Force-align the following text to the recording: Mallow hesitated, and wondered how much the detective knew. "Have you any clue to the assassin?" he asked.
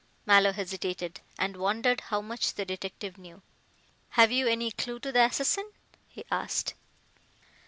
Mallow 0.25 0.51
hesitated, 0.51 1.19
and 1.37 1.55
wondered 1.57 2.01
how 2.01 2.21
much 2.21 2.55
the 2.55 2.65
detective 2.65 3.19
knew. 3.19 3.43
"Have 4.09 4.31
you 4.31 4.47
any 4.47 4.71
clue 4.71 4.97
to 5.01 5.11
the 5.11 5.21
assassin?" 5.25 5.69
he 6.07 6.25
asked. 6.31 6.73